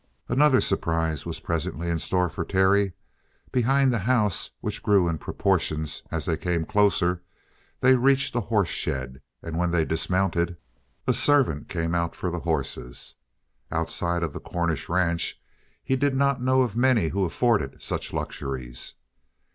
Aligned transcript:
Another 0.27 0.61
surprise 0.61 1.27
was 1.27 1.39
presently 1.39 1.87
in 1.87 1.99
store 1.99 2.27
for 2.27 2.43
Terry. 2.43 2.93
Behind 3.51 3.93
the 3.93 3.99
house, 3.99 4.49
which 4.59 4.81
grew 4.81 5.07
in 5.07 5.19
proportions 5.19 6.01
as 6.09 6.25
they 6.25 6.37
came 6.37 6.65
closer, 6.65 7.21
they 7.81 7.93
reached 7.93 8.35
a 8.35 8.39
horse 8.41 8.67
shed, 8.67 9.21
and 9.43 9.59
when 9.59 9.69
they 9.69 9.85
dismounted, 9.85 10.57
a 11.05 11.13
servant 11.13 11.69
came 11.69 11.93
out 11.93 12.15
for 12.15 12.31
the 12.31 12.39
horses. 12.39 13.13
Outside 13.71 14.23
of 14.23 14.33
the 14.33 14.39
Cornish 14.39 14.89
ranch 14.89 15.39
he 15.83 15.95
did 15.95 16.15
not 16.15 16.41
know 16.41 16.63
of 16.63 16.75
many 16.75 17.09
who 17.09 17.23
afforded 17.23 17.79
such 17.83 18.11
luxuries. 18.11 18.95